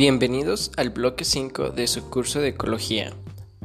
[0.00, 3.12] Bienvenidos al bloque 5 de su curso de ecología.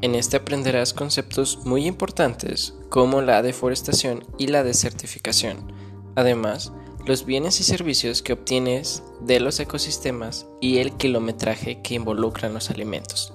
[0.01, 5.71] En este aprenderás conceptos muy importantes como la deforestación y la desertificación.
[6.15, 6.73] Además,
[7.05, 12.69] los bienes y servicios que obtienes de los ecosistemas y el kilometraje que involucran los
[12.69, 13.31] alimentos.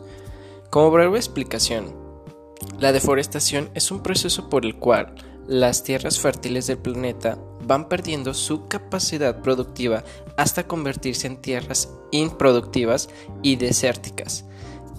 [0.68, 1.94] Como breve explicación,
[2.80, 5.14] la deforestación es un proceso por el cual
[5.46, 7.38] las tierras fértiles del planeta
[7.70, 10.02] van perdiendo su capacidad productiva
[10.36, 13.08] hasta convertirse en tierras improductivas
[13.44, 14.44] y desérticas.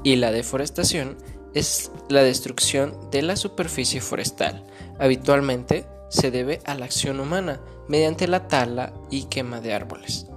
[0.06, 1.18] Y la deforestación
[1.54, 4.64] es la destrucción de la superficie forestal.
[5.02, 10.28] Habitualmente se debe a la acción humana mediante la tala y quema de árboles.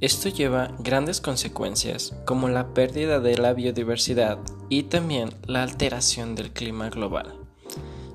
[0.00, 4.38] Esto lleva grandes consecuencias como la pérdida de la biodiversidad
[4.68, 7.43] y también la alteración del clima global.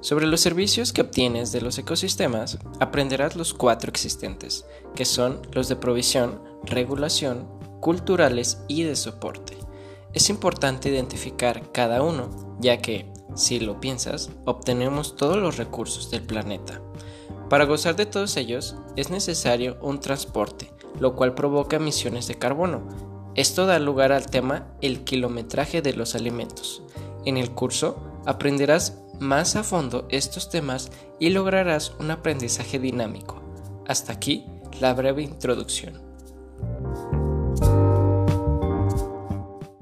[0.02, 5.67] Sobre los servicios que obtienes de los ecosistemas, aprenderás los cuatro existentes, que son los
[5.67, 7.45] de provisión, regulación,
[7.81, 9.58] culturales y de soporte.
[10.14, 12.30] Es importante identificar cada uno,
[12.61, 16.81] ya que, si lo piensas, obtenemos todos los recursos del planeta.
[17.50, 22.88] Para gozar de todos ellos, es necesario un transporte, lo cual provoca emisiones de carbono.
[23.36, 26.84] Esto da lugar al tema el kilometraje de los alimentos.
[27.25, 33.42] En el curso aprenderás más a fondo estos temas y lograrás un aprendizaje dinámico.
[33.88, 34.45] Hasta aquí
[34.80, 36.08] la breve introducción.